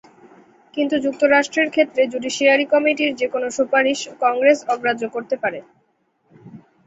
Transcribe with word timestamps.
কিন্তু 0.77 0.95
যুক্তরাষ্ট্রের 1.05 1.67
ক্ষেত্রে 1.69 2.01
জুডিশিয়ারি 2.11 2.65
কমিটির 2.73 3.11
যেকোনো 3.21 3.47
সুপারিশ 3.57 3.99
কংগ্রেস 4.23 4.59
অগ্রাহ্য 4.73 5.03
করতে 5.15 5.35
পারে। 5.43 5.59